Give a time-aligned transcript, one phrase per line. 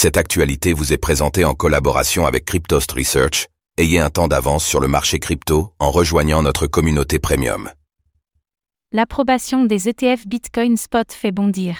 [0.00, 3.48] Cette actualité vous est présentée en collaboration avec Cryptost Research.
[3.78, 7.68] Ayez un temps d'avance sur le marché crypto en rejoignant notre communauté premium.
[8.92, 11.78] L'approbation des ETF Bitcoin Spot fait bondir.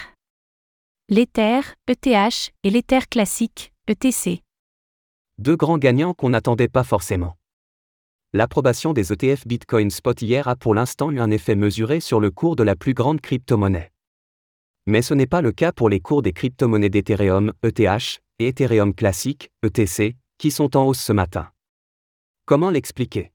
[1.07, 4.41] L'Ether, ETH, et l'Ether classique, ETC.
[5.37, 7.37] Deux grands gagnants qu'on n'attendait pas forcément.
[8.33, 12.31] L'approbation des ETF Bitcoin Spot hier a pour l'instant eu un effet mesuré sur le
[12.31, 13.91] cours de la plus grande crypto-monnaie.
[14.89, 17.79] Mais ce n'est pas le cas pour les cours des crypto-monnaies d'Ethereum, ETH,
[18.39, 21.49] et Ethereum classique, ETC, qui sont en hausse ce matin.
[22.47, 23.31] Comment l'expliquer?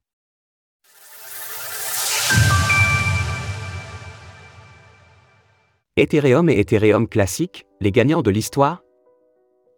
[5.96, 8.82] Ethereum et Ethereum classique, les gagnants de l'histoire?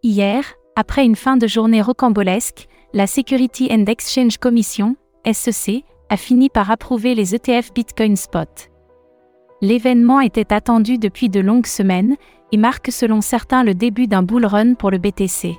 [0.01, 4.95] Hier, après une fin de journée rocambolesque, la Security and Exchange Commission,
[5.31, 8.71] SEC, a fini par approuver les ETF Bitcoin Spot.
[9.61, 12.15] L'événement était attendu depuis de longues semaines
[12.51, 15.57] et marque selon certains le début d'un bull run pour le BTC.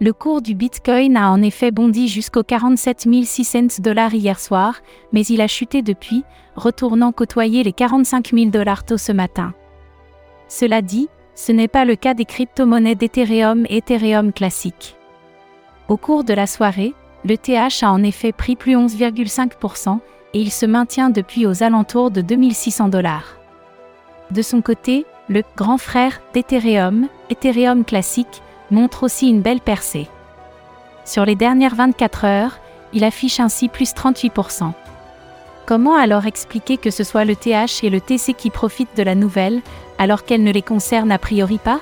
[0.00, 4.80] Le cours du Bitcoin a en effet bondi jusqu'aux 47 600 dollars hier soir,
[5.12, 9.54] mais il a chuté depuis, retournant côtoyer les 45 000 dollars tôt ce matin.
[10.48, 14.96] Cela dit, ce n'est pas le cas des crypto-monnaies d'Ethereum et Ethereum classique.
[15.88, 19.98] Au cours de la soirée, le TH a en effet pris plus 11,5%,
[20.36, 23.38] et il se maintient depuis aux alentours de 2600 dollars.
[24.30, 30.08] De son côté, le grand frère d'Ethereum, Ethereum classique, montre aussi une belle percée.
[31.06, 32.58] Sur les dernières 24 heures,
[32.92, 34.72] il affiche ainsi plus 38%.
[35.64, 39.14] Comment alors expliquer que ce soit le TH et le TC qui profitent de la
[39.14, 39.62] nouvelle,
[39.96, 41.80] alors qu'elle ne les concerne a priori pas?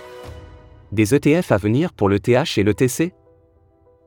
[0.92, 3.14] Des ETF à venir pour le TH et le TC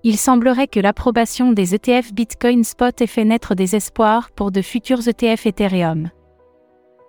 [0.08, 4.61] il semblerait que l'approbation des ETF Bitcoin Spot ait fait naître des espoirs pour de
[4.61, 6.11] futurs ETF Ethereum.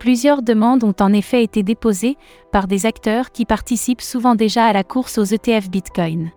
[0.00, 2.16] Plusieurs demandes ont en effet été déposées
[2.50, 6.32] par des acteurs qui participent souvent déjà à la course aux ETF Bitcoin.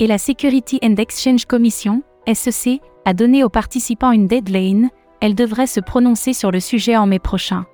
[0.00, 5.68] Et la Security and Exchange Commission, SEC, a donné aux participants une deadline, elle devrait
[5.68, 7.64] se prononcer sur le sujet en mai prochain.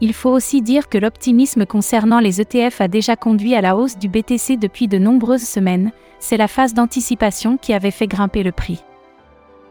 [0.00, 3.96] Il faut aussi dire que l'optimisme concernant les ETF a déjà conduit à la hausse
[3.96, 8.52] du BTC depuis de nombreuses semaines, c'est la phase d'anticipation qui avait fait grimper le
[8.52, 8.82] prix.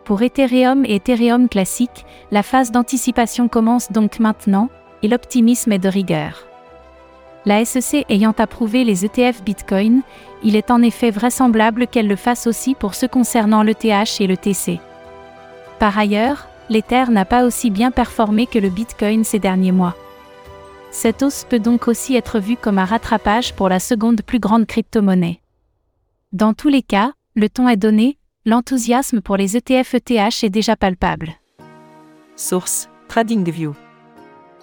[0.04, 4.70] Pour Ethereum et Ethereum classique, la phase d'anticipation commence donc maintenant,
[5.04, 6.48] et l'optimisme est de rigueur.
[7.46, 10.02] La SEC ayant approuvé les ETF Bitcoin,
[10.44, 14.38] il est en effet vraisemblable qu'elle le fasse aussi pour ceux concernant l'ETH et le
[14.38, 14.80] TC.
[15.78, 19.96] Par ailleurs, l'Ether n'a pas aussi bien performé que le Bitcoin ces derniers mois.
[20.98, 24.66] Cette hausse peut donc aussi être vue comme un rattrapage pour la seconde plus grande
[24.66, 25.42] crypto-monnaie.
[26.32, 30.78] Dans tous les cas, le ton est donné, l'enthousiasme pour les ETF ETH est déjà
[30.78, 31.34] palpable.
[32.38, 33.74] Source TradingView.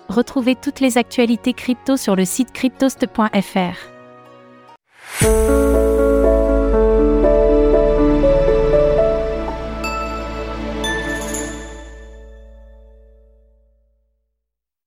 [0.08, 3.76] Retrouvez toutes les actualités crypto sur le site cryptost.fr.